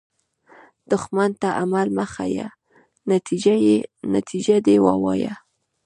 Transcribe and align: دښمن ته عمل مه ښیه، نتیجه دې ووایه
دښمن 0.91 1.31
ته 1.41 1.49
عمل 1.61 1.87
مه 1.97 2.05
ښیه، 2.13 2.47
نتیجه 4.15 4.55
دې 4.65 4.75
ووایه 4.85 5.33